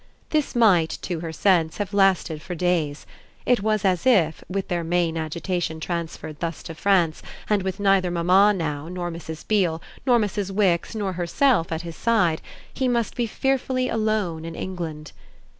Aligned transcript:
This 0.31 0.55
might, 0.55 0.89
to 1.03 1.19
her 1.19 1.31
sense, 1.31 1.77
have 1.77 1.93
lasted 1.93 2.41
for 2.41 2.55
days; 2.55 3.05
it 3.45 3.61
was 3.61 3.85
as 3.85 4.07
if, 4.07 4.43
with 4.49 4.67
their 4.67 4.83
main 4.83 5.15
agitation 5.15 5.79
transferred 5.79 6.39
thus 6.39 6.63
to 6.63 6.73
France 6.73 7.21
and 7.47 7.61
with 7.61 7.79
neither 7.79 8.09
mamma 8.09 8.51
now 8.51 8.87
nor 8.87 9.11
Mrs. 9.11 9.47
Beale 9.47 9.79
nor 10.03 10.17
Mrs. 10.17 10.49
Wix 10.49 10.95
nor 10.95 11.13
herself 11.13 11.71
at 11.71 11.83
his 11.83 11.95
side, 11.95 12.41
he 12.73 12.87
must 12.87 13.15
be 13.15 13.27
fearfully 13.27 13.89
alone 13.89 14.43
in 14.43 14.55
England. 14.55 15.11